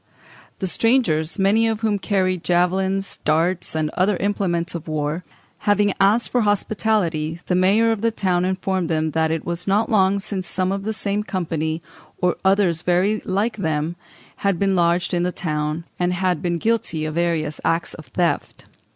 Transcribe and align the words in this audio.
The 0.57 0.65
strangers, 0.65 1.37
many 1.37 1.67
of 1.67 1.81
whom 1.81 1.99
carried 1.99 2.43
"javelins, 2.43 3.17
darts, 3.23 3.75
and 3.75 3.91
other 3.91 4.17
implements 4.17 4.73
of 4.73 4.87
war," 4.87 5.23
having 5.59 5.93
asked 6.01 6.31
for 6.31 6.41
hospitality, 6.41 7.39
the 7.45 7.53
mayor 7.53 7.91
of 7.91 8.01
the 8.01 8.09
town 8.09 8.43
informed 8.43 8.89
them 8.89 9.11
"that 9.11 9.29
it 9.29 9.45
was 9.45 9.67
not 9.67 9.91
long 9.91 10.17
since 10.17 10.47
some 10.47 10.71
of 10.71 10.85
the 10.85 10.91
same 10.93 11.21
company, 11.21 11.83
or 12.19 12.35
others 12.43 12.81
very 12.81 13.21
like 13.25 13.57
them, 13.57 13.95
had 14.37 14.57
been 14.57 14.75
lodged 14.75 15.13
in 15.13 15.21
the 15.21 15.31
town, 15.31 15.85
and 15.99 16.13
had 16.13 16.41
been 16.41 16.57
guilty 16.57 17.05
of 17.05 17.13
various 17.13 17.61
acts 17.63 17.93
of 17.93 18.07
theft." 18.07 18.65